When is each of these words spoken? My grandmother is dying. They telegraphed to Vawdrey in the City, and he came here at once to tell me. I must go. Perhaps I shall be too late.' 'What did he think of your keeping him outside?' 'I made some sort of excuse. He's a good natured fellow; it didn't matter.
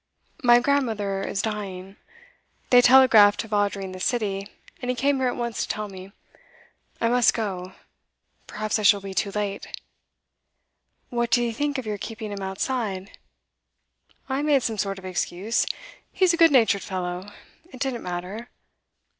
My 0.41 0.59
grandmother 0.59 1.21
is 1.21 1.43
dying. 1.43 1.95
They 2.71 2.81
telegraphed 2.81 3.39
to 3.41 3.47
Vawdrey 3.47 3.83
in 3.83 3.91
the 3.91 3.99
City, 3.99 4.47
and 4.81 4.89
he 4.89 4.95
came 4.95 5.17
here 5.19 5.27
at 5.27 5.35
once 5.35 5.61
to 5.61 5.67
tell 5.69 5.87
me. 5.89 6.11
I 6.99 7.07
must 7.07 7.35
go. 7.35 7.73
Perhaps 8.47 8.79
I 8.79 8.81
shall 8.81 8.99
be 9.01 9.13
too 9.13 9.29
late.' 9.29 9.67
'What 11.11 11.29
did 11.29 11.43
he 11.43 11.51
think 11.51 11.77
of 11.77 11.85
your 11.85 11.99
keeping 11.99 12.31
him 12.31 12.41
outside?' 12.41 13.11
'I 14.27 14.41
made 14.41 14.63
some 14.63 14.79
sort 14.79 14.97
of 14.97 15.05
excuse. 15.05 15.67
He's 16.11 16.33
a 16.33 16.37
good 16.37 16.49
natured 16.51 16.81
fellow; 16.81 17.31
it 17.71 17.79
didn't 17.79 18.01
matter. 18.01 18.49